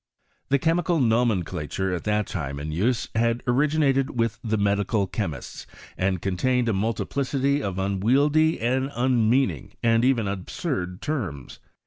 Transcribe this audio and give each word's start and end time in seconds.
The 0.49 0.57
chemical 0.57 0.99
nomenclature 0.99 1.93
at 1.93 2.05
that 2.05 2.25
time 2.25 2.59
in 2.59 2.71
use 2.71 3.07
had 3.13 3.43
originated 3.45 4.19
with 4.19 4.39
the 4.43 4.57
medical 4.57 5.05
chemists, 5.05 5.67
and 5.95 6.19
con 6.23 6.37
tained 6.37 6.67
a 6.67 6.73
multiplicity 6.73 7.61
of 7.61 7.77
unwieldy 7.77 8.59
and 8.59 8.89
unmeaning, 8.95 9.73
and 9.83 10.03
even 10.03 10.27
absurd 10.27 11.03
terms. 11.03 11.59